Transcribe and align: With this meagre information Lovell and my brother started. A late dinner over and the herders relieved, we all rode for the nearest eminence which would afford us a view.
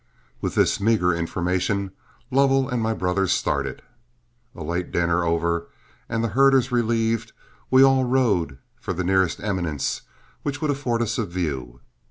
With 0.41 0.55
this 0.55 0.79
meagre 0.79 1.13
information 1.13 1.91
Lovell 2.31 2.67
and 2.67 2.81
my 2.81 2.91
brother 2.91 3.27
started. 3.27 3.83
A 4.55 4.63
late 4.63 4.91
dinner 4.91 5.23
over 5.23 5.67
and 6.09 6.23
the 6.23 6.29
herders 6.29 6.71
relieved, 6.71 7.33
we 7.69 7.83
all 7.83 8.03
rode 8.05 8.57
for 8.79 8.93
the 8.93 9.03
nearest 9.03 9.39
eminence 9.41 10.01
which 10.41 10.59
would 10.59 10.71
afford 10.71 11.03
us 11.03 11.19
a 11.19 11.25
view. 11.27 11.81